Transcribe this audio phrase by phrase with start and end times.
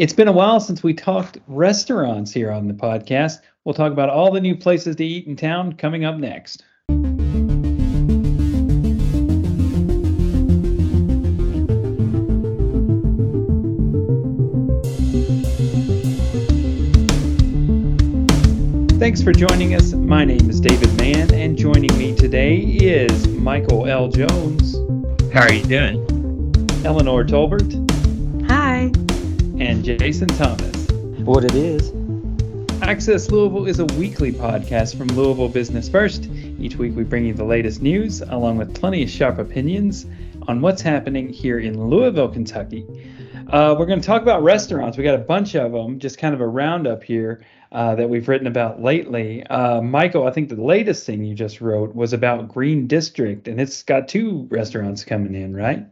[0.00, 3.40] It's been a while since we talked restaurants here on the podcast.
[3.64, 6.64] We'll talk about all the new places to eat in town coming up next.
[18.98, 19.92] Thanks for joining us.
[19.92, 24.08] My name is David Mann, and joining me today is Michael L.
[24.08, 24.76] Jones.
[25.30, 25.98] How are you doing?
[26.86, 27.89] Eleanor Tolbert.
[29.60, 30.90] And Jason Thomas.
[31.20, 31.92] What it is.
[32.80, 36.30] Access Louisville is a weekly podcast from Louisville Business First.
[36.58, 40.06] Each week we bring you the latest news, along with plenty of sharp opinions
[40.48, 42.86] on what's happening here in Louisville, Kentucky.
[43.48, 44.96] Uh, we're going to talk about restaurants.
[44.96, 48.26] We got a bunch of them, just kind of a roundup here uh, that we've
[48.28, 49.46] written about lately.
[49.46, 53.60] Uh, Michael, I think the latest thing you just wrote was about Green District, and
[53.60, 55.86] it's got two restaurants coming in, right?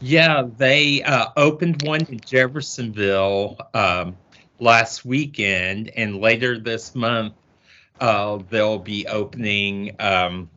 [0.00, 4.16] Yeah, they uh, opened one in Jeffersonville um,
[4.60, 7.34] last weekend, and later this month
[8.00, 10.50] uh, they'll be opening um,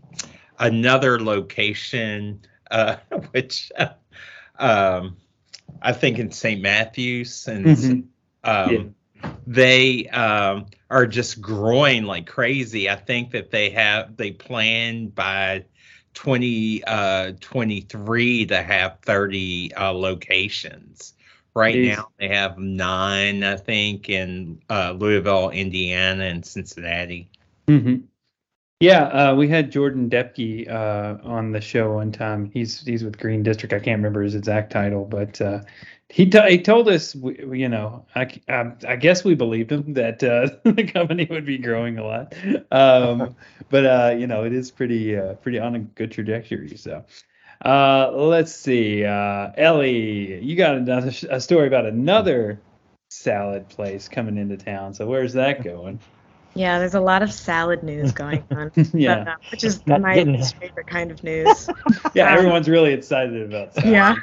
[0.57, 2.97] another location, uh,
[3.31, 3.71] which
[4.59, 5.17] um,
[5.81, 6.61] I think in St.
[6.61, 8.73] Matthews, and mm-hmm.
[8.73, 8.83] yeah
[9.47, 12.89] they um, are just growing like crazy.
[12.89, 15.65] I think that they have they plan by
[16.23, 21.13] 2023 uh, to have 30 uh, locations.
[21.55, 21.95] Right Jeez.
[21.95, 27.29] now they have nine, I think, in uh, Louisville, Indiana, and Cincinnati.
[27.67, 27.95] Mm-hmm.
[28.81, 32.51] Yeah, uh, we had Jordan Depke uh, on the show one time.
[32.53, 33.73] He's he's with Green District.
[33.73, 35.61] I can't remember his exact title, but uh,
[36.09, 40.23] he, t- he told us, you know, I, I, I, guess we believed him that
[40.23, 42.33] uh, the company would be growing a lot.
[42.71, 43.35] Um,
[43.69, 46.75] but, uh, you know, it is pretty, uh, pretty on a good trajectory.
[46.77, 47.05] So
[47.63, 49.05] uh, let's see.
[49.05, 52.59] Uh, Ellie, you got another, a story about another
[53.11, 54.95] salad place coming into town.
[54.95, 55.99] So where's that going?
[56.55, 58.71] Yeah, there's a lot of salad news going on.
[58.93, 60.15] yeah, but, uh, which is my
[60.59, 61.69] favorite kind of news.
[62.15, 63.91] yeah, um, everyone's really excited about salad.
[63.91, 64.15] Yeah.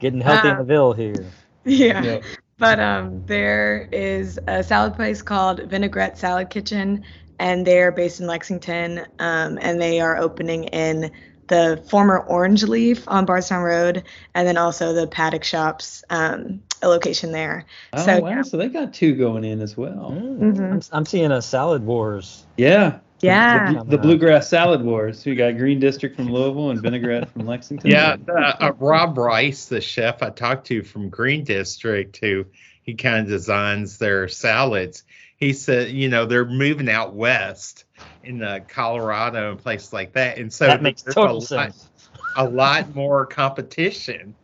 [0.00, 1.26] Getting healthy uh, in the Ville here.
[1.64, 2.02] Yeah.
[2.02, 2.24] Yep.
[2.58, 7.04] But um, there is a salad place called Vinaigrette Salad Kitchen,
[7.38, 11.10] and they're based in Lexington, um, and they are opening in
[11.48, 16.88] the former Orange Leaf on Bardstown Road, and then also the Paddock Shops, um, a
[16.88, 17.64] location there.
[17.92, 18.28] Oh so, wow!
[18.28, 18.42] Yeah.
[18.42, 20.12] So they got two going in as well.
[20.12, 20.62] Mm-hmm.
[20.62, 22.46] I'm, I'm, seeing a Salad Wars.
[22.56, 23.00] Yeah.
[23.20, 23.72] Yeah.
[23.72, 25.24] The, the, Bluegrass Salad Wars.
[25.24, 27.90] We got Green District from Louisville and Vinaigrette from Lexington.
[27.90, 28.16] Yeah.
[28.28, 32.46] Uh, uh, Rob Rice, the chef I talked to from Green District, who
[32.82, 35.04] he kind of designs their salads.
[35.36, 37.84] He said, you know, they're moving out west
[38.24, 41.88] in uh, Colorado and places like that, and so that makes total a sense.
[42.36, 44.34] Lot, a lot more competition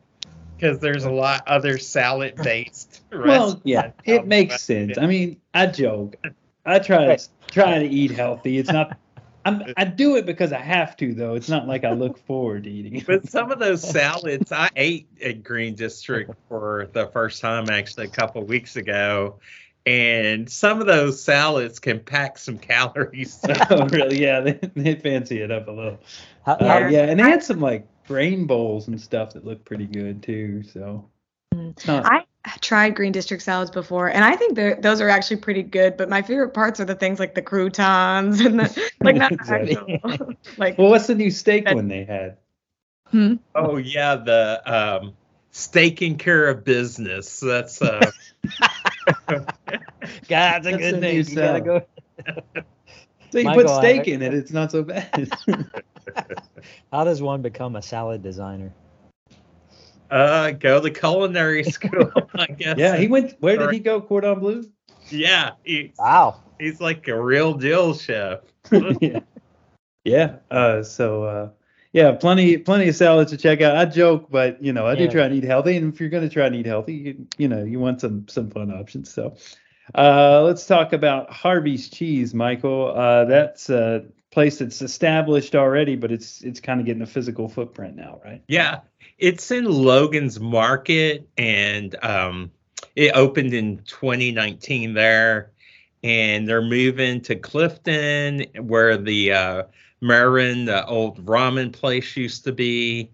[0.56, 3.02] because there's a lot other salad based.
[3.12, 4.96] well, yeah, it makes sense.
[4.96, 6.16] I mean, I joke.
[6.64, 7.18] I try to
[7.50, 8.58] try to eat healthy.
[8.58, 8.98] It's not.
[9.44, 11.34] I'm, I do it because I have to, though.
[11.34, 13.02] It's not like I look forward to eating.
[13.06, 18.06] But some of those salads, I ate at Green District for the first time actually
[18.06, 19.38] a couple of weeks ago,
[19.86, 23.38] and some of those salads can pack some calories.
[23.70, 24.20] oh, really?
[24.20, 26.00] Yeah, they, they fancy it up a little.
[26.44, 30.24] Uh, yeah, and they had some like grain bowls and stuff that looked pretty good
[30.24, 30.64] too.
[30.64, 31.08] So
[31.54, 31.86] mm.
[31.86, 32.04] not...
[32.04, 32.24] I
[32.60, 35.96] tried green district salads before, and I think those are actually pretty good.
[35.96, 39.16] But my favorite parts are the things like the croutons and the like.
[39.16, 39.76] Not exactly.
[39.76, 40.78] actual, like.
[40.78, 42.38] Well, what's the new steak that, one they had?
[43.08, 43.34] Hmm?
[43.54, 45.14] Oh yeah, the um,
[45.50, 47.40] steaking care of business.
[47.40, 48.10] That's uh.
[49.28, 49.44] God,
[50.28, 51.16] that's a that's good a thing.
[51.16, 51.82] You gotta go.
[53.30, 55.30] so you Michael, put steak I, in it; it's not so bad.
[56.92, 58.72] How does one become a salad designer?
[60.10, 62.78] Uh, go to culinary school, I guess.
[62.78, 63.34] Yeah, he went.
[63.40, 64.00] Where did he go?
[64.00, 64.64] Cordon Bleu.
[65.08, 65.52] Yeah.
[65.64, 66.40] He's, wow.
[66.58, 68.40] He's like a real deal chef.
[69.00, 69.20] yeah.
[70.04, 70.36] Yeah.
[70.50, 71.50] Uh, so uh,
[71.92, 73.76] yeah, plenty plenty of salads to check out.
[73.76, 75.76] I joke, but you know, I do try and eat healthy.
[75.76, 78.28] And if you're going to try and eat healthy, you, you know, you want some
[78.28, 79.12] some fun options.
[79.12, 79.36] So
[79.94, 82.92] uh, let's talk about Harvey's cheese, Michael.
[82.94, 87.48] Uh, that's a place that's established already, but it's it's kind of getting a physical
[87.48, 88.42] footprint now, right?
[88.48, 88.80] Yeah,
[89.18, 92.50] it's in Logan's Market, and um,
[92.94, 95.50] it opened in 2019 there,
[96.02, 99.62] and they're moving to Clifton, where the uh,
[100.00, 103.10] Marin, the old ramen place, used to be.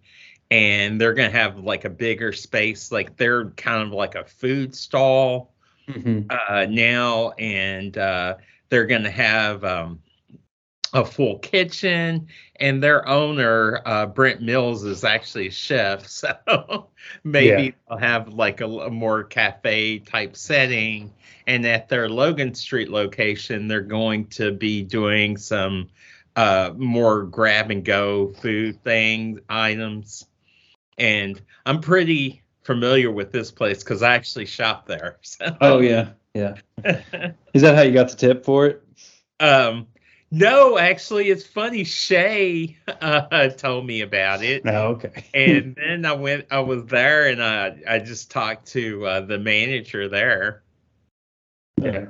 [0.51, 4.75] And they're gonna have like a bigger space, like they're kind of like a food
[4.75, 5.53] stall
[5.89, 6.31] mm-hmm.
[6.31, 8.35] uh, now, and uh,
[8.69, 10.01] they're going to have um,
[10.95, 16.89] a full kitchen, and their owner uh, Brent Mills is actually a chef, so
[17.25, 17.71] maybe Yeah.
[17.89, 21.13] they'll have like a, a more cafe type setting.
[21.47, 25.89] And at their Logan Street location, they're going to be doing some
[26.37, 30.27] uh, more grab and go food things items.
[30.99, 35.19] And I'm pretty familiar with this place because I actually shop there.
[35.23, 35.57] So.
[35.61, 36.55] Oh yeah, yeah.
[37.55, 38.83] Is that how you got the tip for it?
[39.41, 39.89] Um,
[40.33, 41.85] no, actually, it's funny.
[41.85, 45.27] Shay uh, told me about it, No, okay.
[45.35, 46.47] and then I went.
[46.51, 50.63] I was there, and I I just talked to uh, the manager there.
[51.81, 52.07] Yeah.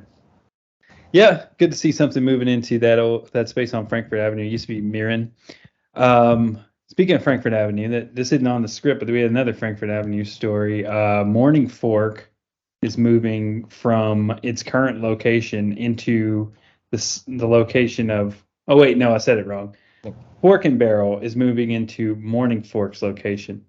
[1.13, 4.45] Yeah, good to see something moving into that old that space on Frankfort Avenue.
[4.45, 5.33] It used to be Mirren.
[5.95, 9.53] Um, speaking of Frankfort Avenue, that this isn't on the script, but we had another
[9.53, 10.87] Frankfort Avenue story.
[10.87, 12.31] Uh, Morning Fork
[12.83, 16.53] is moving from its current location into
[16.93, 18.41] this the location of.
[18.69, 19.75] Oh wait, no, I said it wrong.
[20.41, 23.65] Fork and Barrel is moving into Morning Fork's location.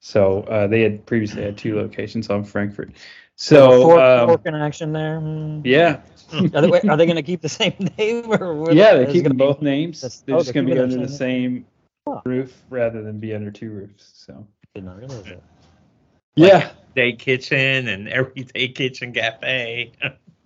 [0.00, 2.92] So uh, they had previously had two locations on Frankfort.
[3.36, 5.20] So fork, um, fork in action there.
[5.20, 5.60] Hmm.
[5.64, 6.00] yeah,
[6.32, 8.32] Are they, are they going to keep the same name?
[8.32, 10.00] Or what- yeah, they're keeping gonna be- both names.
[10.00, 11.66] that's- They're oh, just going to be under the the same
[12.06, 14.10] same roof rather than be under two roofs.
[14.14, 15.42] So Did not realize that.
[16.36, 19.92] yeah, Day kitchen and everyday kitchen cafe.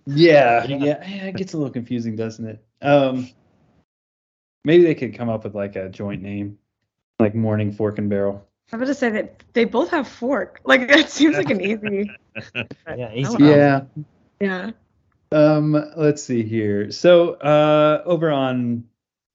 [0.07, 0.77] yeah, Yeah.
[0.77, 1.23] yeah, yeah.
[1.25, 2.63] It gets a little confusing, doesn't it?
[2.81, 3.29] Um,
[4.63, 6.57] maybe they could come up with like a joint name,
[7.19, 8.43] like Morning Fork and Barrel.
[8.71, 10.61] I'm going to say that they both have fork.
[10.65, 12.11] Like that seems like an easy.
[12.95, 13.35] Yeah, easy.
[13.39, 13.81] Yeah.
[14.39, 14.71] Yeah.
[15.31, 16.91] Um, let's see here.
[16.91, 18.83] So, uh, over on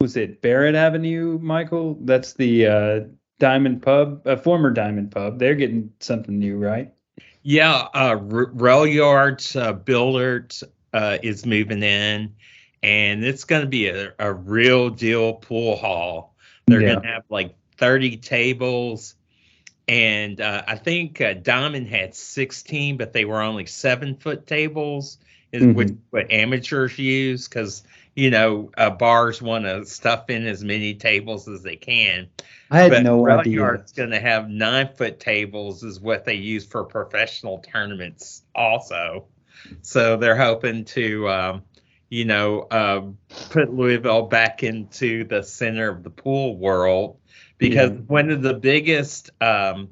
[0.01, 1.99] was it Barrett Avenue, Michael?
[2.03, 3.01] That's the uh
[3.39, 5.39] Diamond Pub, a former Diamond Pub.
[5.39, 6.93] They're getting something new, right?
[7.43, 10.55] Yeah, uh, R- Rail Yards uh, Billard
[10.93, 12.35] uh, is moving in,
[12.83, 16.37] and it's going to be a, a real deal pool hall.
[16.67, 16.91] They're Yeah.
[16.95, 19.17] going to have like 30 tables,
[19.89, 25.19] and uh, I think uh, Diamond had 16, but they were only seven foot tables,
[25.51, 27.83] is which what amateurs use because
[28.15, 32.29] you know uh, bars want to stuff in as many tables as they can.
[32.71, 33.55] I had But no idea.
[33.55, 39.27] Yard's going to have nine foot tables, is what they use for professional tournaments, also.
[39.83, 41.63] So they're hoping to, um,
[42.09, 43.03] you know, uh,
[43.51, 47.19] put Louisville back into the center of the pool world
[47.59, 47.97] because Yeah.
[48.07, 49.89] one of the biggest um,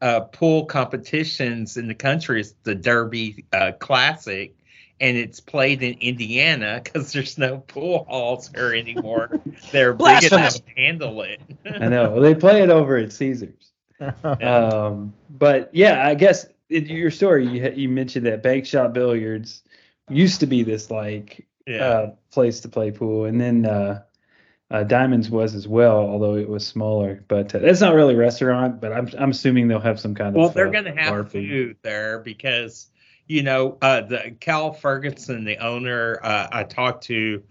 [0.00, 4.54] uh, pool competitions in the country is the Derby uh, Classic.
[5.02, 9.40] And it's played in Indiana because there's no pool halls here anymore.
[9.72, 10.60] They're big enough Blasphemous.
[10.60, 11.40] to handle it.
[11.66, 12.12] I know.
[12.12, 13.72] Well, they play it over at Caesars.
[14.24, 19.62] Um, but yeah, I guess in your story, you, you mentioned that Bank Shot Billiards
[20.08, 21.84] used to be this like Yeah.
[21.84, 24.02] uh, place to play pool, and then uh,
[24.70, 27.22] uh, Diamonds was as well, although it was smaller.
[27.28, 30.34] But uh, that's not really a restaurant, but I'm I'm assuming they'll have some kind
[30.34, 30.54] well, of.
[30.54, 32.90] they're uh, going to bar have food there because
[33.26, 37.42] you know uh, the Cal Ferguson, the owner, uh, I talked to.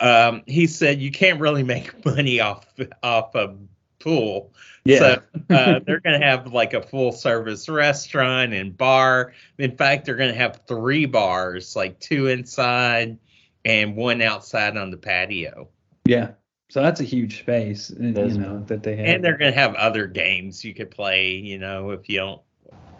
[0.00, 2.66] Um, he said you can't really make money off
[3.02, 3.54] off a
[3.98, 4.52] pool.
[4.84, 4.98] Yeah.
[4.98, 9.32] So uh, they're going to have like a full service restaurant and bar.
[9.58, 13.18] In fact, they're going to have three bars, like two inside
[13.64, 15.68] and one outside on the patio.
[16.04, 16.32] Yeah.
[16.70, 19.06] So that's a huge space, uh, you know, that they have.
[19.06, 22.42] And they're going to have other games you could play, you know, if you don't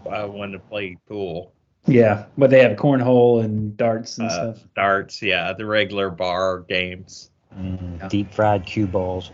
[0.06, 1.53] uh, want to play pool.
[1.86, 4.68] Yeah, but they have cornhole and darts and Uh, stuff.
[4.74, 7.30] darts, yeah, the regular bar games.
[7.58, 9.30] Mm, deep fried cue balls.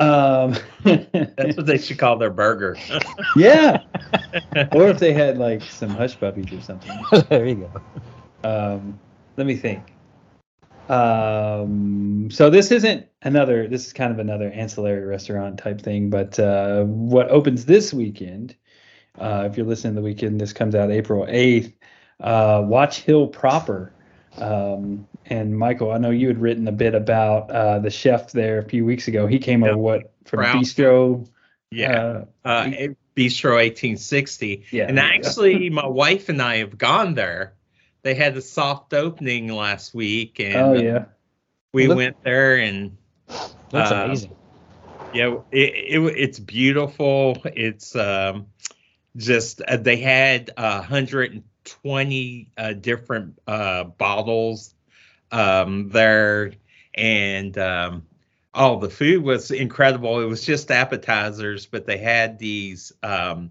[0.00, 2.76] Um, That's what they should call their burger.
[3.36, 3.82] yeah.
[4.72, 6.90] or if they had like some hush puppies or something.
[7.28, 7.70] there you
[8.42, 8.48] go.
[8.48, 8.98] Um,
[9.36, 9.92] let me think.
[10.88, 13.68] Um, so this isn't another.
[13.68, 16.10] This is kind of another ancillary restaurant type thing.
[16.10, 18.54] But uh, what opens this weekend?
[19.18, 21.72] Uh, if you're listening the weekend, this comes out April eighth.
[22.20, 23.92] Uh, Watch Hill proper.
[24.38, 28.58] Um, and Michael, I know you had written a bit about uh, the chef there
[28.58, 29.26] a few weeks ago.
[29.26, 29.70] He came Yeah.
[29.70, 30.56] over what from Ralph.
[30.56, 31.28] Bistro.
[31.70, 32.24] yeah.
[32.44, 32.64] Uh, Uh,
[33.16, 34.64] Bistro 1860.
[34.72, 34.86] yeah.
[34.88, 37.54] And actually, my wife and I have gone there.
[38.02, 41.04] They had a soft opening last week, and oh yeah.
[41.72, 42.96] we Look- went there, and
[43.28, 44.36] Looks Uh, amazing.
[45.14, 47.40] yeah, it, it it's beautiful.
[47.44, 48.46] It's um,
[49.16, 54.74] just uh, they had uh, 120 uh, different uh, bottles
[55.32, 56.52] um, there,
[56.94, 58.06] and um,
[58.54, 60.20] oh, the food was incredible.
[60.20, 63.50] It was just appetizers, but they had these um,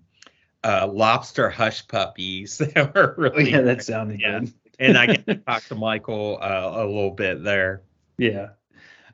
[0.64, 4.42] uh, lobster hush puppies that were Oh really yeah, that sounded Yeah.
[4.42, 4.54] good.
[4.80, 7.84] and I get to talk to Michael uh, a little bit there.
[8.18, 8.54] Yeah.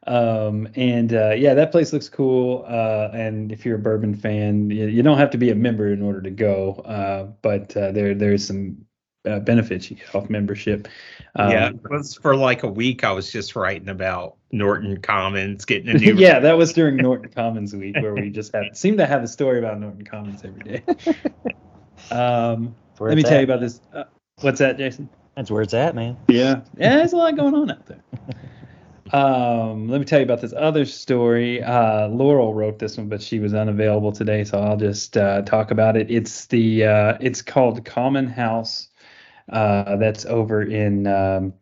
[0.07, 2.65] Um, and uh, yeah, that place looks cool.
[2.67, 5.91] Uh, and if you're a bourbon fan, you, you don't have to be a member
[5.91, 6.73] in order to go.
[6.85, 8.85] Uh, but uh, there there's some
[9.25, 10.87] uh, benefits you get off membership.
[11.35, 13.03] Um, yeah, it was for like a week.
[13.03, 16.15] I was just writing about Norton Commons getting a new.
[16.15, 19.27] yeah, that was during Norton Commons week where we just have seem to have a
[19.27, 20.83] story about Norton Commons every day.
[22.11, 23.81] um, let me it's tell you about this.
[23.93, 24.05] Uh,
[24.41, 25.09] what's that, Jason?
[25.35, 26.17] That's where it's at, man.
[26.27, 28.03] Yeah, yeah, there's a lot going on out there.
[29.11, 31.63] Um, let me tell you about this other story.
[31.63, 35.71] Uh, Laurel wrote this one, but she was unavailable today, so I'll just uh, talk
[35.71, 36.11] about it.
[36.11, 38.87] It's the uh, it's called Common House.
[39.51, 41.53] Uh, that's over in um,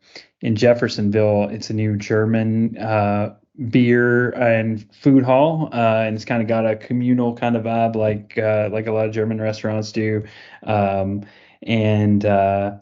[0.41, 1.49] in Jeffersonville.
[1.49, 3.35] It's a new German uh,
[3.69, 7.95] beer and food hall, uh, and it's kind of got a communal kind of vibe,
[7.95, 10.25] like uh, like a lot of German restaurants do.
[10.63, 11.25] Um,
[11.63, 12.77] and uh,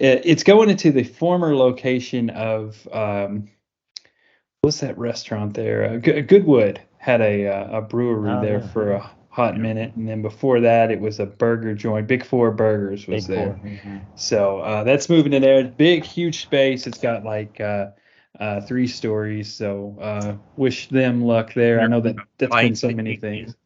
[0.00, 2.86] it, it's going into the former location of
[4.62, 5.84] what's that restaurant there?
[5.84, 8.68] Uh, Good- Goodwood had a uh, a brewery Oh, there yeah.
[8.68, 12.06] for a hot minute, and then before that, it was a burger joint.
[12.06, 13.54] Big Four Burgers was Big there.
[13.54, 13.68] four.
[13.68, 14.00] Mhm.
[14.14, 15.64] So uh, that's moving in there.
[15.64, 16.86] Big, huge space.
[16.86, 17.88] It's got like uh,
[18.38, 19.52] uh, three stories.
[19.52, 21.80] So uh, wish them luck there.
[21.80, 23.56] I know that that's been so many things.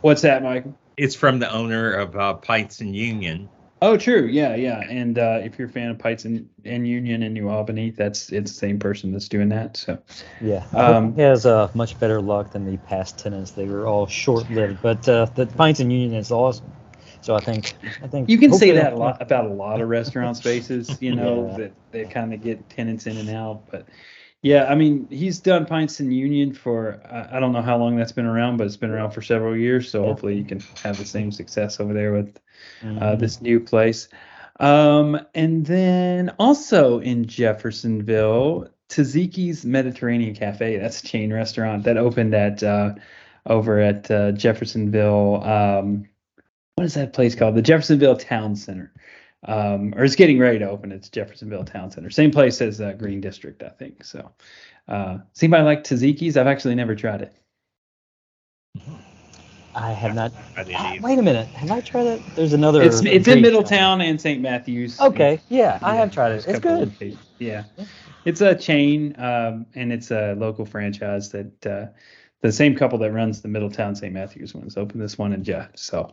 [0.00, 0.78] What's that, Michael?
[0.96, 3.50] It's from the owner of uh, Pints and Union.
[3.82, 4.26] Oh, true.
[4.26, 4.80] Yeah, yeah.
[4.88, 8.30] And uh, if you're a fan of Pints and, and Union in New Albany, that's
[8.30, 9.76] it's the same person that's doing that.
[9.76, 9.98] So
[10.40, 10.64] Yeah.
[10.72, 13.50] Um, he has uh, much better luck than the past tenants.
[13.50, 16.72] They were all short-lived, but uh, the Pints and Union is awesome.
[17.22, 19.88] So I think I think you can say that a lot about a lot of
[19.88, 21.02] restaurant spaces.
[21.02, 21.56] You know Yeah.
[21.56, 23.88] that they kind of get tenants in and out, but.
[24.42, 28.10] Yeah, I mean, he's done Pints and Union for I don't know how long that's
[28.12, 29.88] been around, but it's been around for several years.
[29.90, 30.08] So Yeah.
[30.08, 32.38] hopefully you can have the same success over there with
[32.82, 33.18] uh, Mhm.
[33.20, 34.08] this new place.
[34.58, 40.76] Um, and then also in Jeffersonville, Taziki's Mediterranean Cafe.
[40.76, 42.94] That's a chain restaurant that opened at uh,
[43.46, 45.42] over at uh, Jeffersonville.
[45.44, 46.08] Um,
[46.74, 47.54] what is that place called?
[47.54, 48.92] The Jeffersonville Town Center.
[49.44, 50.92] Um, or it's getting ready to open.
[50.92, 54.04] It's Jeffersonville Town Center, same place as uh, Green District, I think.
[54.04, 54.30] So,
[54.88, 56.36] uh, does anybody like Taziki's?
[56.36, 57.34] I've actually never tried it.
[59.74, 60.32] I have not.
[60.56, 61.46] I Ah, wait a minute.
[61.48, 62.22] Have I tried it?
[62.36, 62.82] There's another.
[62.82, 64.40] It's it's in Middletown and St.
[64.40, 65.00] Matthews.
[65.00, 65.40] Okay.
[65.48, 66.46] Yeah, I have tried it.
[66.46, 66.94] It's good.
[67.38, 67.64] Yeah,
[68.24, 71.86] it's a chain, um, and it's a local franchise that uh,
[72.42, 74.12] the same couple that runs the Middletown St.
[74.12, 75.70] Matthews ones opened this one in Jeff.
[75.76, 76.12] So,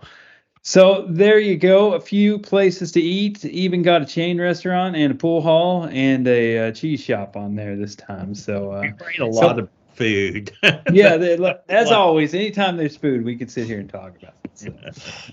[0.62, 1.94] so there you go.
[1.94, 3.44] A few places to eat.
[3.46, 7.56] Even got a chain restaurant and a pool hall and a, uh cheese shop on
[7.56, 8.36] there this time.
[8.36, 8.72] So.
[8.74, 10.52] Uh, a So- lot of food.
[10.92, 14.34] yeah, they, look, as always, anytime there's food, we could sit here and talk about
[14.46, 14.52] it.
[14.54, 14.74] So,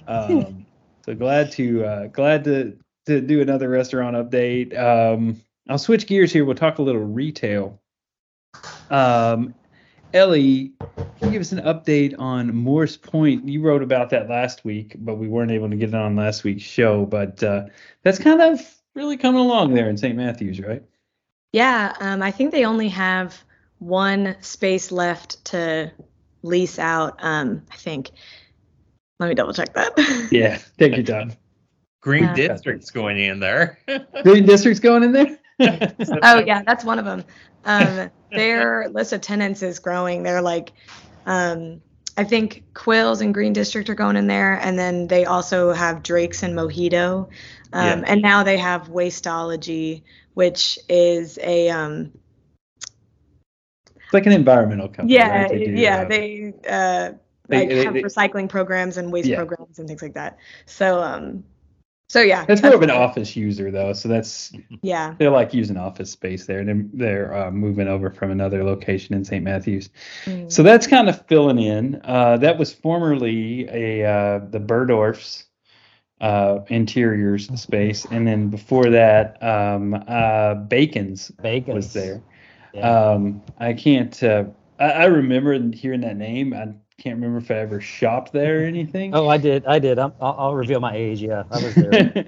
[0.08, 0.66] um,
[1.04, 4.76] so glad to uh, glad to to do another restaurant update.
[4.76, 6.44] Um, I'll switch gears here.
[6.44, 7.80] We'll talk a little retail.
[8.90, 9.54] Um,
[10.16, 10.72] Ellie,
[11.18, 13.46] can you give us an update on Morse Point?
[13.46, 16.42] You wrote about that last week, but we weren't able to get it on last
[16.42, 17.04] week's show.
[17.04, 17.66] But uh,
[18.02, 18.60] that's kind of
[18.94, 20.16] really coming along there in St.
[20.16, 20.82] Matthews, right?
[21.52, 23.44] Yeah, um, I think they only have
[23.78, 25.92] one space left to
[26.42, 27.22] lease out.
[27.22, 28.10] Um, I think.
[29.20, 29.92] Let me double check that.
[30.30, 31.32] Yeah, thank you, time.
[32.00, 32.34] Green Yeah.
[32.34, 33.78] District's going in there.
[34.22, 35.38] Green District's going in there.
[36.22, 37.24] oh yeah, that's one of them.
[37.64, 40.22] Um, their list of tenants is growing.
[40.22, 40.72] They're like,
[41.26, 41.80] um,
[42.16, 46.02] I think Quills and Green District are going in there, and then they also have
[46.02, 47.28] Drake's and Mojito,
[47.72, 48.04] um, Yeah.
[48.06, 50.02] and now they have Wasteology,
[50.34, 52.12] which is a um,
[53.96, 55.14] It's like an environmental company.
[55.14, 55.50] yeah right?
[55.50, 57.12] They do, yeah uh, they uh
[57.48, 59.36] they- like they- have they- recycling programs and waste Yeah.
[59.36, 60.38] programs and things like that.
[60.66, 61.44] So um,
[62.08, 65.14] so yeah, That's more of an office user though, so that's Yeah.
[65.18, 69.14] they're like using office space there, and they're, they're uh, moving over from another location
[69.14, 69.42] in St.
[69.42, 69.90] Matthews.
[70.24, 70.50] Mm.
[70.50, 72.00] So that's kind of filling in.
[72.04, 75.46] Uh, that was formerly a uh, the Burdorf's
[76.20, 82.22] uh, interiors space, and then before that, um, uh, Bacon's Bacon was there.
[82.72, 82.88] Yeah.
[82.88, 84.22] Um, I can't.
[84.22, 84.44] Uh,
[84.78, 86.54] I, I remember hearing that name.
[86.54, 89.14] I can't remember if I ever shopped there or anything.
[89.14, 89.66] oh, I did.
[89.66, 89.98] I did.
[89.98, 91.20] I'm, I'll, I'll reveal my age.
[91.20, 92.24] Yeah, I was there.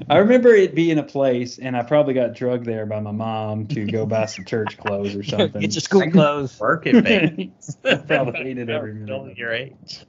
[0.10, 3.66] I remember it being a place, and I probably got drugged there by my mom
[3.68, 5.60] to go buy some church clothes or something.
[5.60, 6.58] Get your school clothes.
[6.58, 7.76] Work at Vegas.
[8.06, 10.04] Probably hated every minute Don't your age.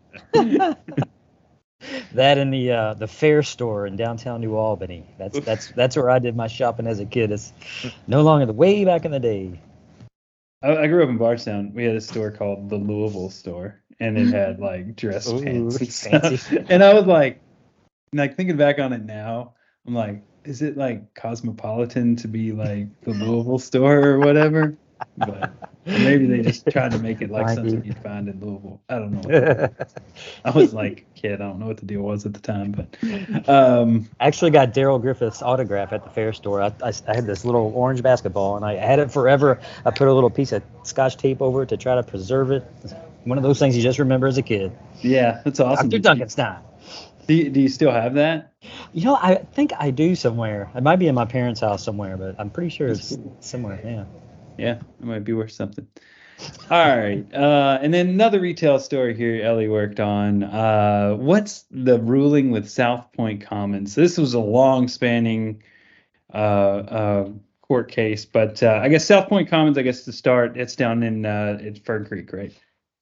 [2.13, 5.05] That in the uh, the fair store in downtown New Albany.
[5.20, 7.32] That's that's that's where I did my shopping as a kid.
[7.32, 7.53] It's
[8.08, 9.60] no longer the way back in the day.
[10.62, 11.74] I, I grew up in Bardstown.
[11.74, 15.81] We had a store called the Louisville store, and it had like dress Ooh, pants
[15.81, 16.41] and stuff.
[16.69, 17.43] And I was like,
[18.13, 19.55] like thinking back on it now,
[19.88, 24.77] I'm like, is it like cosmopolitan to be like the Louisville store or whatever?
[25.18, 25.54] But
[25.86, 27.88] maybe they just tried to make it like Might something be.
[27.88, 28.82] you'd find in Louisville.
[28.90, 29.70] I don't know.
[30.46, 31.36] I was like kid.
[31.42, 34.74] I don't know what the deal was at the time, but um, I actually got
[34.74, 36.62] Darrell Griffith's autograph at the fair store.
[36.62, 39.60] I, I, I had this little orange basketball, and I had it forever.
[39.86, 42.64] I put a little piece of scotch tape over it to try to preserve it.
[43.24, 44.72] One of those things you just remember as a kid.
[45.02, 45.90] yeah, that's awesome.
[45.90, 46.02] Dr.
[46.02, 46.60] Dunkenstein.
[47.28, 48.54] Do you, do you still have that?
[48.94, 50.70] You know, I think I do somewhere.
[50.75, 53.80] It might be in my parents' house somewhere, but I'm pretty sure it's somewhere.
[53.84, 54.06] Yeah.
[54.57, 55.88] Yeah, it might be worth something.
[56.69, 57.25] All right.
[57.33, 60.43] Uh, and then another retail story here Ellie worked on.
[60.43, 63.95] Uh, what's the ruling with South Point Commons?
[63.95, 65.63] This was a long spanning
[66.33, 67.29] uh, uh,
[67.62, 71.03] court case, but uh, I guess South Point Commons, I guess to start, it's down
[71.03, 72.53] in uh, it's Fern Creek, right?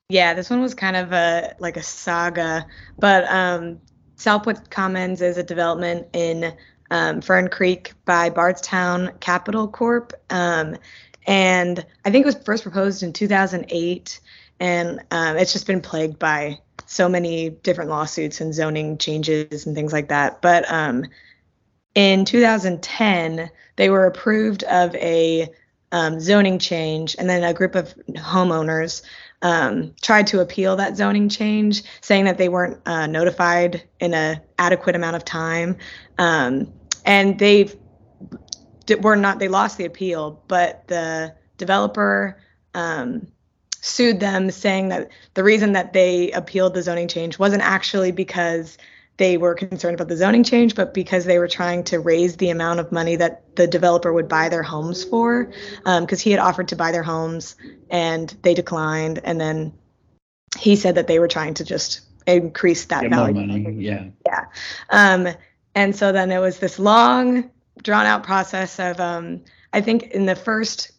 [0.10, 2.67] Yeah, this one was kind of a like a saga,
[3.00, 3.79] but um,
[4.24, 6.53] Point Commons is a development in
[6.91, 10.13] um, Fern Creek by Bardstown Capital Corp.
[10.29, 10.77] Um,
[11.25, 14.20] and I think it was first proposed in 2008,
[14.60, 19.75] and um, it's just been plagued by so many different lawsuits and zoning changes and
[19.75, 20.42] things like that.
[20.42, 21.06] But um,
[21.96, 25.50] in 2010, they were approved of a
[25.92, 29.03] um, zoning change, and then a group of homeowners
[29.44, 34.42] um, tried to appeal that zoning change, saying that they weren't uh, notified in an
[34.58, 35.77] adequate amount of time,
[36.18, 36.72] um,
[37.06, 37.70] and they
[39.02, 39.40] were not.
[39.40, 42.38] They lost the appeal, but the developer
[42.74, 43.28] um,
[43.82, 48.78] sued them, saying that the reason that they appealed the zoning change wasn't actually because
[49.18, 52.50] they were concerned about the zoning change, but because they were trying to raise the
[52.50, 55.52] amount of money that the developer would buy their homes for,
[55.86, 57.56] because he had offered to buy their homes
[57.92, 59.72] and they declined, and then
[60.58, 63.48] he said that they were trying to just increase that Get more value.
[63.48, 63.84] money.
[63.84, 64.06] Yeah.
[64.25, 64.46] Yeah.
[64.90, 65.28] Um,
[65.75, 70.25] and so then it was this long, drawn out process of, um, I think in
[70.25, 70.92] the first,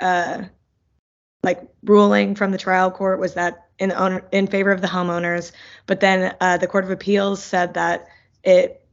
[0.00, 0.44] uh,
[1.42, 5.52] like ruling from the trial court was that in owner, in favor of the homeowners,
[5.86, 8.08] but then uh, the Court of Appeals said that
[8.42, 8.84] it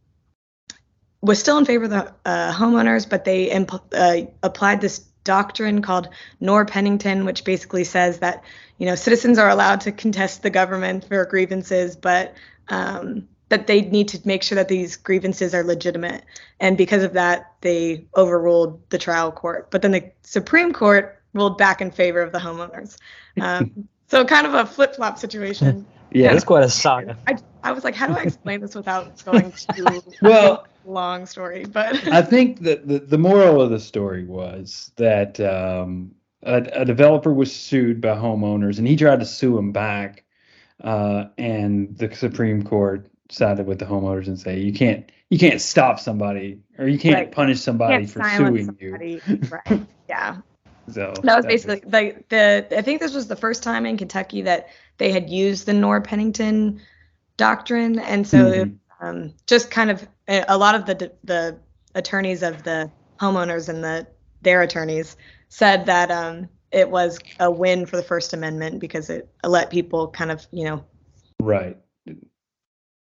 [1.22, 5.82] was still in favor of the uh, homeowners, but they impl- uh, applied this doctrine
[5.82, 8.44] called Noerr-Pennington, which basically says that
[8.78, 12.36] you know citizens are allowed to contest the government for grievances, but
[12.68, 16.24] um, that they need to make sure that these grievances are legitimate.
[16.60, 19.72] And because of that, they overruled the trial court.
[19.72, 22.98] But then the Supreme Court ruled back in favor of the homeowners.
[23.40, 25.86] Um, so kind of a flip flop situation.
[26.12, 26.34] Yeah.
[26.34, 27.18] It's quite a saga.
[27.28, 31.66] I, I was like, how do I explain this without going too Well- long story?
[31.66, 36.12] But I think that the, the moral of the story was that um,
[36.44, 40.24] a, a developer was sued by homeowners and he tried to sue him back.
[40.82, 45.62] Uh, and the Supreme Court sided with the homeowners and say you can't you can't
[45.62, 47.32] stop somebody or you can't Right.
[47.32, 49.22] punish somebody can't for suing you.
[49.50, 49.82] Right.
[50.08, 50.38] Yeah.
[50.90, 54.44] So That was basically like the I think this was the first time in Kentucky
[54.44, 56.80] that they had used the Noerr-Pennington
[57.38, 58.78] doctrine, and so Mhm.
[59.02, 61.60] um, just kind of a a lot of the the
[61.96, 64.08] attorneys of the homeowners and the
[64.42, 65.18] their attorneys
[65.50, 70.10] said that um, it was a win for the First Amendment because it let people
[70.10, 70.86] kind of you know
[71.40, 71.78] right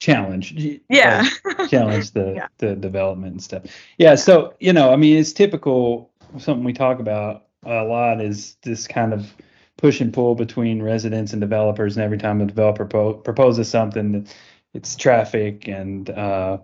[0.03, 0.53] challenge
[0.88, 2.49] yeah like, challenge the Yeah.
[2.59, 3.62] the development and stuff.
[3.99, 6.11] Yeah, so you know, I mean, it's typical.
[6.38, 9.33] Something we talk about a lot is this kind of
[9.77, 11.97] push and pull between residents and developers.
[11.97, 14.27] And every time a developer po- proposes something,
[14.75, 16.59] it's traffic and uh,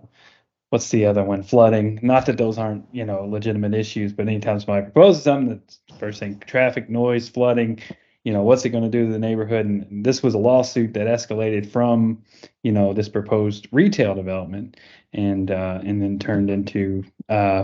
[0.69, 1.43] what's the other one?
[1.43, 1.99] Flooding.
[2.01, 6.19] Not that those aren't you know legitimate issues, but anytime somebody proposes something, that's first
[6.19, 7.79] thing traffic, noise, flooding.
[8.23, 9.65] You know, what's it going to do to the neighborhood?
[9.65, 12.21] And this was a lawsuit that escalated from,
[12.63, 14.77] you know, this proposed retail development
[15.13, 17.63] and uh, and then turned into uh,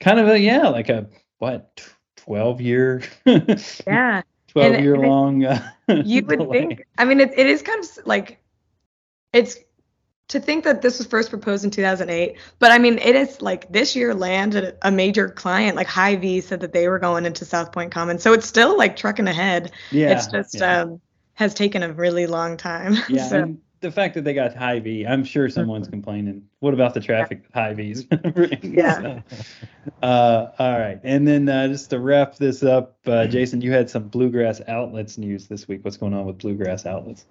[0.00, 1.06] kind of a yeah like a
[1.38, 1.86] what
[2.16, 5.70] 12 year yeah 12 And- year and long uh,
[6.04, 6.58] you would delay.
[6.58, 8.42] think i mean it, it is kind of like
[9.32, 9.56] it's
[10.30, 13.70] to think that this was first proposed in 2008 but i mean it is like
[13.70, 17.72] this year landed a major client like Hy-Vee said that they were going into south
[17.72, 19.72] point commons so it's still like trucking ahead.
[19.90, 21.00] Yeah it's just yeah, um
[21.34, 22.96] has taken a really long time.
[23.08, 26.46] Yeah so and the fact that they got Hy-Vee i'm sure someone's complaining.
[26.60, 28.06] What about the traffic that Hy-Vee's
[28.62, 29.22] Yeah.
[30.02, 31.00] uh all right.
[31.02, 35.18] And then uh, just to wrap this up uh, jason you had some bluegrass outlets
[35.18, 35.84] news this week.
[35.84, 37.24] What's going on with bluegrass outlets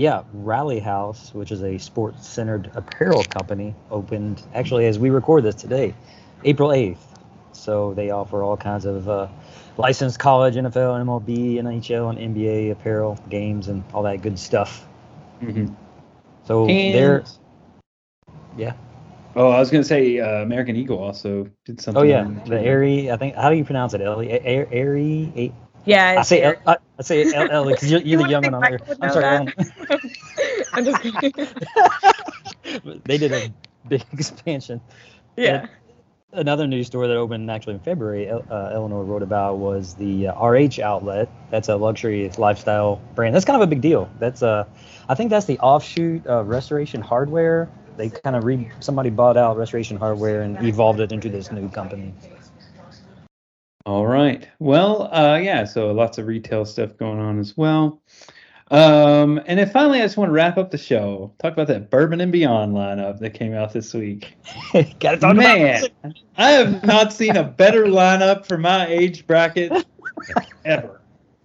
[0.00, 5.42] Yeah, Rally House, which is a sports centered apparel company, opened actually as we record
[5.42, 5.92] this today,
[6.44, 6.98] April 8th.
[7.50, 9.26] So they offer all kinds of uh,
[9.76, 14.86] licensed college, NFL, MLB, NHL, and NBA apparel, games, and all that good stuff.
[15.42, 15.74] mm-hmm.
[16.46, 17.24] So and they're,
[18.56, 18.74] yeah.
[19.34, 22.00] Oh, I was gonna say uh, American Eagle also did something.
[22.00, 23.10] Oh yeah, the Aerie.
[23.10, 23.34] I think.
[23.34, 24.00] How do you pronounce it?
[24.00, 24.30] Ellie?
[24.30, 25.52] Aerie.
[25.88, 26.44] Yeah, I say.
[26.66, 28.80] I, I say El- Ellie because you're, you're the young one on think here.
[28.80, 29.40] Michael would I'm sorry.
[30.72, 31.20] I'm just kidding.
[33.06, 33.52] They did a
[33.88, 34.82] big expansion.
[35.36, 35.66] Yeah.
[36.32, 38.40] Another news story that opened actually in February, uh,
[38.72, 41.28] Eleanor wrote about was the uh, RH outlet.
[41.50, 43.34] That's a luxury lifestyle brand.
[43.34, 44.10] That's kind of a big deal.
[44.20, 44.66] That's uh,
[45.08, 47.70] I think that's the offshoot of Restoration Hardware.
[47.96, 51.70] They kind of re somebody bought out Restoration Hardware and evolved it into this new
[51.70, 52.14] company.
[53.88, 54.46] All right.
[54.58, 55.64] Well, uh, yeah.
[55.64, 58.02] So lots of retail stuff going on as well.
[58.70, 61.32] Um, and then finally, I just want to wrap up the show.
[61.38, 64.36] Talk about that Bourbon and Beyond lineup that came out this week.
[65.00, 65.94] Got to talk Man, music.
[66.36, 69.72] I have not seen a better lineup for my age bracket
[70.66, 71.00] ever.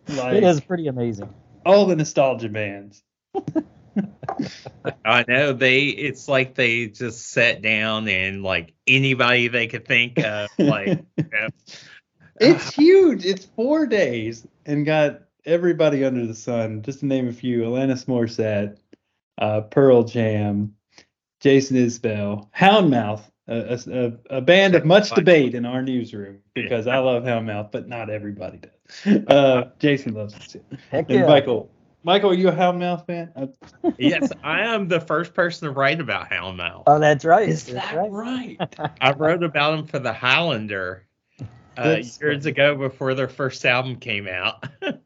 [0.09, 1.33] Like It is pretty amazing.
[1.65, 3.03] all the nostalgia bands.
[5.05, 5.83] I know they.
[5.83, 11.25] It's like they just sat down and like anybody they could think of, like you
[11.31, 11.47] know,
[12.39, 13.25] It's huge.
[13.25, 16.81] It's four days and got everybody under the sun.
[16.81, 18.77] Just to name a few: Alanis Morissette,
[19.37, 20.75] uh, Pearl Jam,
[21.39, 26.87] Jason Isbell, Houndmouth, a, a, a- a band of much debate in our newsroom because
[26.87, 29.23] I love Houndmouth, but not everybody does.
[29.27, 30.77] Uh, Jason loves it too.
[30.91, 31.27] Heck And yeah.
[31.27, 31.69] Michael,
[32.03, 33.31] Michael, are you a Houndmouth fan?
[33.35, 33.47] Uh,
[33.97, 36.83] yes, I am the first person to write about Houndmouth.
[36.87, 37.47] Oh, that's right.
[37.47, 38.57] is That's that right?
[39.01, 41.05] I wrote about him for the Highlander
[41.77, 44.65] uh, years ago before their first album came out.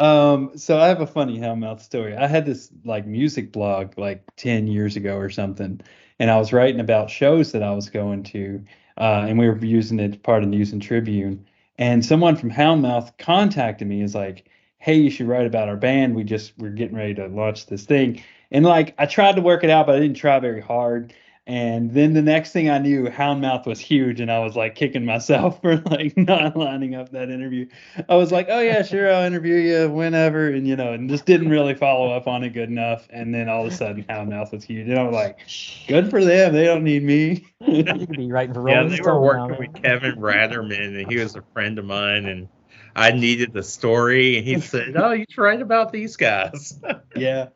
[0.00, 2.16] Um, so I have a funny Houndmouth story.
[2.16, 5.80] I had this like music blog like 10 years ago or something,
[6.18, 8.64] and I was writing about shows that I was going to,
[8.98, 11.46] uh, and we were using it part of News and Tribune.
[11.78, 16.14] And someone from Houndmouth contacted me, is like, hey, you should write about our band.
[16.14, 18.22] We just we're getting ready to launch this thing.
[18.50, 21.14] And like I tried to work it out, but I didn't try very hard.
[21.46, 25.04] And then the next thing I knew, Houndmouth was huge, and I was like kicking
[25.04, 27.66] myself for like not lining up that interview.
[28.08, 31.26] I was like, oh yeah, sure, I'll interview you whenever, and you know, and just
[31.26, 33.06] didn't really follow up on it good enough.
[33.10, 35.38] And then all of a sudden, Houndmouth was huge, and I was like,
[35.86, 37.46] good for them, they don't need me.
[37.60, 39.58] you could be writing for yeah, they were working man.
[39.58, 42.48] with Kevin Ratterman, and he was a friend of mine, and
[42.96, 46.80] I needed the story, and he said, "Oh, you should write about these guys."
[47.16, 47.48] yeah,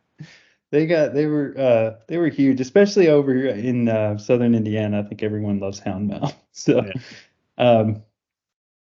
[0.71, 5.01] they got they were uh they were huge, especially over in uh, southern Indiana.
[5.01, 6.93] I think everyone loves Houndmouth, so Yeah.
[7.59, 8.03] um,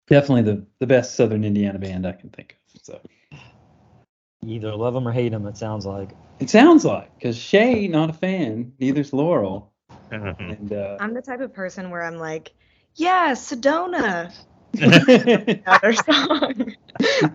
[0.09, 2.81] definitely the the best southern Indiana band I can think of.
[2.83, 3.01] So.
[4.43, 5.47] You either love them or hate them.
[5.47, 6.11] It sounds like.
[6.39, 9.73] It sounds like because Shay not a fan, neither's Laurel,
[10.11, 12.53] and uh, I'm the type of person where I'm like,
[12.97, 14.31] yeah, Sedona, yeah,
[14.81, 16.75] another song.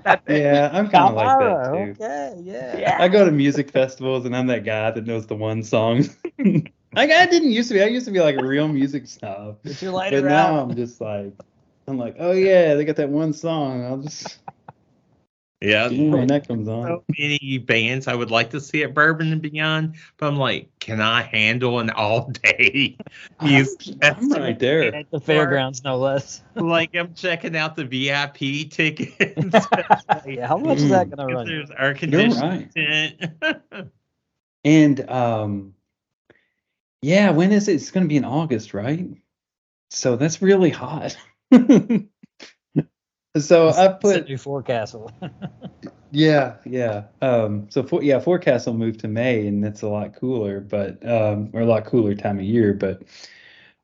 [0.04, 0.74] That's it.
[0.74, 1.92] I'm kind of like that too.
[2.02, 2.78] Okay, yeah.
[2.78, 2.98] Yeah.
[3.00, 6.06] I go to music festivals and I'm that guy that knows the one song.
[6.40, 7.84] like I didn't used to be.
[7.84, 10.70] I used to be like a real music snob, Get your but now out.
[10.70, 11.34] I'm just like,
[11.88, 13.84] I'm like, oh yeah, they got that one song.
[13.86, 14.40] I'll just
[15.62, 16.88] yeah, yeah, when that comes on.
[16.88, 20.70] so many bands I would like to see at Bourbon and Beyond, but I'm like,
[20.80, 22.98] can I handle an all day
[23.42, 24.94] music I'm right there.
[24.96, 26.42] At the fairgrounds, no less.
[26.56, 29.68] like I'm checking out the VIP tickets.
[30.26, 31.48] Yeah, how much is that gonna run?
[31.48, 31.58] you?
[31.58, 32.70] There's air You're conditioning.
[33.42, 33.62] right.
[34.66, 35.74] And um,
[37.02, 37.76] yeah, when is it?
[37.76, 39.08] It's going to be in August, right?
[39.90, 41.18] So that's really hot.
[43.38, 45.12] So I It's put new forecastle.
[46.12, 47.04] yeah, yeah.
[47.22, 51.50] Um, so for, yeah, forecastle moved to May, and it's a lot cooler, but um,
[51.54, 52.74] or a lot cooler time of year.
[52.74, 53.04] But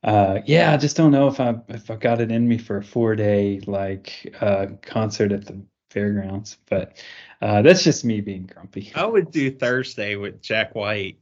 [0.03, 2.77] uh, yeah, I just don't know if I if I got it in me for
[2.77, 6.57] a four day like uh concert at the fairgrounds.
[6.69, 7.03] But
[7.41, 8.91] uh, that's just me being grumpy.
[8.95, 11.19] I would do Thursday with Jack White.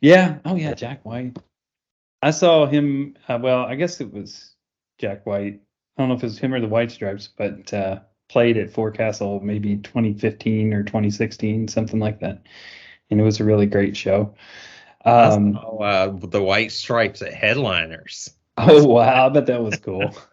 [0.00, 0.38] Yeah.
[0.44, 1.38] Oh yeah, Jack White.
[2.20, 3.16] I saw him.
[3.28, 4.54] Uh, well, I guess it was
[4.98, 5.60] Jack White.
[5.96, 8.72] I don't know if it was him or the White Stripes, but uh, played at
[8.72, 12.42] Forecastle maybe 2015 or 2016, something like that.
[13.10, 14.34] And it was a really great show.
[15.04, 18.30] Um, saw, uh, the White Stripes at Headliners.
[18.56, 20.16] oh wow, I bet that was cool.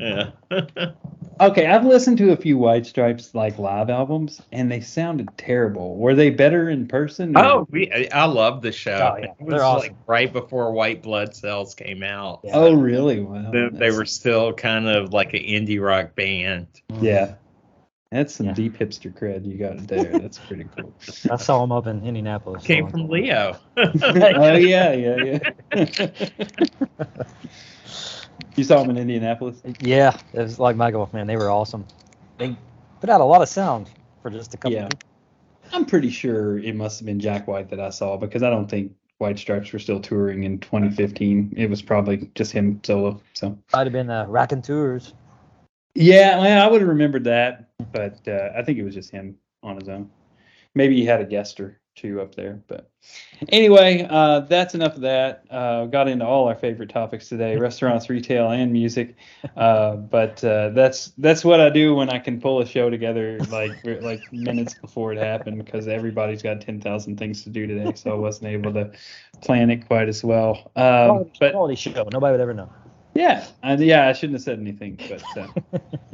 [0.00, 0.30] Yeah.
[1.40, 5.96] Okay, I've listened to a few White Stripes like live albums, and they sounded terrible.
[5.96, 7.34] Were they better in person?
[7.34, 9.14] or- oh, we, I I love the show.
[9.14, 9.24] Oh, yeah.
[9.24, 9.96] It was They're like awesome.
[10.06, 12.40] right before White Blood Cells came out.
[12.44, 12.50] Yeah.
[12.56, 13.20] oh, really?
[13.20, 13.50] Wow.
[13.52, 16.66] They, they were still kind of like an indie rock band.
[17.00, 17.36] Yeah.
[18.12, 18.52] That's some Yeah.
[18.52, 20.18] deep hipster cred you got there.
[20.18, 20.92] That's pretty cool.
[21.30, 22.64] I saw him up in Indianapolis.
[22.64, 23.56] Came so- from Leo.
[23.78, 25.40] oh yeah, yeah,
[25.74, 25.88] yeah.
[28.56, 29.62] You saw them in Indianapolis.
[29.80, 31.08] Yeah, it was like Michael.
[31.12, 31.86] Man, they were awesome.
[32.38, 32.56] They
[33.00, 33.90] put out a lot of sound
[34.22, 34.72] for just a couple.
[34.72, 34.86] Yeah.
[34.86, 34.92] Of
[35.72, 38.68] I'm pretty sure it must have been Jack White that I saw because I don't
[38.68, 41.54] think White Stripes were still touring in 2015.
[41.56, 43.20] It was probably just him solo.
[43.34, 45.14] So Might have been uh, Raconteurs.
[45.94, 49.36] yeah, well, I would have remembered that, but uh, I think it was just him
[49.62, 50.10] on his own.
[50.74, 52.90] Maybe he had a guest or two up there, but
[53.48, 55.44] anyway, uh, that's enough of that.
[55.50, 59.16] Uh, got into all our favorite topics today: restaurants, retail, and music.
[59.56, 63.38] Uh, but uh, that's that's what I do when I can pull a show together
[63.50, 67.94] like like minutes before it happened because everybody's got ten thousand things to do today,
[67.94, 68.92] so I wasn't able to
[69.40, 70.70] plan it quite as well.
[70.76, 72.08] Um, quality, but quality show.
[72.12, 72.70] Nobody would ever know.
[73.14, 75.50] yeah, I, yeah, I shouldn't have said anything, but.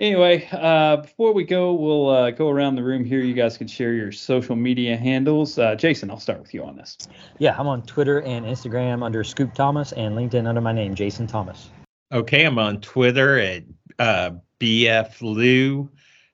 [0.00, 3.20] Anyway, uh, before we go, we'll uh, go around the room here.
[3.20, 5.56] You guys can share your social media handles.
[5.56, 6.98] Uh, Jason, I'll start with you on this.
[7.38, 11.28] Yeah, I'm on Twitter and Instagram under Scoop Thomas and LinkedIn under my name, Jason
[11.28, 11.70] Thomas.
[12.10, 13.62] Okay, I'm on Twitter at
[14.00, 15.88] uh, BF Lou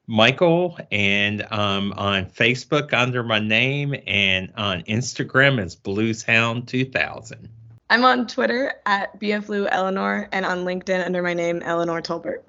[0.06, 7.48] Michael, and um, on Facebook under my name, and on Instagram as Blueshound 2000.
[7.90, 12.42] I'm on Twitter at BFLou Eleanor and on LinkedIn under my name, Eleanor Tolbert.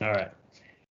[0.00, 0.30] All right.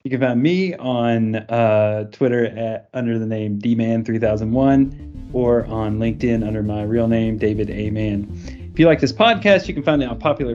[0.04, 6.46] You can find me on uh, Twitter at under the name dman3001 or on LinkedIn
[6.46, 7.90] under my real name, David A.
[7.90, 8.28] Mann.
[8.72, 10.54] If you like this podcast, you can find it on popular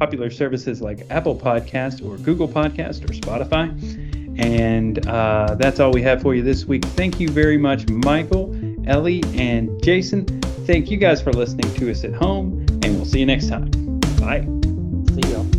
[0.00, 3.70] popular services like Apple Podcast or Google Podcast or Spotify.
[4.36, 6.84] And uh, that's all we have for you this week.
[6.84, 8.52] Thank you very much, Michael,
[8.86, 10.26] Ellie, and Jason.
[10.66, 13.70] Thank you guys for listening to us at home, and we'll see you next time.
[14.18, 14.40] Bye.
[15.14, 15.51] See y'all.